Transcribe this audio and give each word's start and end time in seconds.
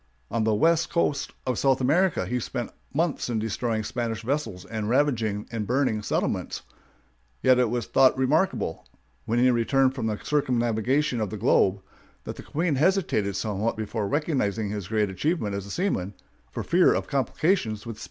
On 0.31 0.43
the 0.45 0.55
west 0.55 0.89
coast 0.89 1.31
of 1.45 1.59
South 1.59 1.79
America 1.79 2.25
he 2.25 2.39
spent 2.39 2.71
months 2.91 3.29
in 3.29 3.37
destroying 3.37 3.83
Spanish 3.83 4.23
vessels 4.23 4.65
and 4.65 4.89
ravaging 4.89 5.47
and 5.51 5.67
burning 5.67 6.01
settlements; 6.01 6.63
yet 7.43 7.59
it 7.59 7.69
was 7.69 7.85
thought 7.85 8.17
remarkable, 8.17 8.83
when 9.25 9.37
he 9.37 9.51
returned 9.51 9.93
from 9.93 10.07
his 10.07 10.21
circumnavigation 10.27 11.21
of 11.21 11.29
the 11.29 11.37
globe, 11.37 11.83
that 12.23 12.35
the 12.35 12.41
Queen 12.41 12.73
hesitated 12.77 13.35
somewhat 13.35 13.77
before 13.77 14.07
recognizing 14.07 14.71
his 14.71 14.87
great 14.87 15.11
achievements 15.11 15.55
as 15.57 15.67
a 15.67 15.69
seaman, 15.69 16.15
for 16.49 16.63
fear 16.63 16.91
of 16.95 17.05
complications 17.05 17.85
with 17.85 17.97
Spain! 17.99 17.99